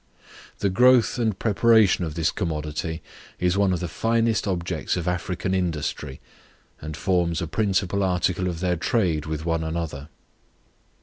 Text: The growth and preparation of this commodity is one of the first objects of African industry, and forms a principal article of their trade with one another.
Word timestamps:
The 0.57 0.71
growth 0.71 1.19
and 1.19 1.37
preparation 1.37 2.03
of 2.03 2.15
this 2.15 2.31
commodity 2.31 3.03
is 3.39 3.55
one 3.55 3.71
of 3.71 3.81
the 3.81 3.87
first 3.87 4.47
objects 4.47 4.97
of 4.97 5.07
African 5.07 5.53
industry, 5.53 6.19
and 6.81 6.97
forms 6.97 7.39
a 7.39 7.45
principal 7.45 8.01
article 8.01 8.47
of 8.47 8.61
their 8.61 8.77
trade 8.77 9.27
with 9.27 9.45
one 9.45 9.63
another. 9.63 10.09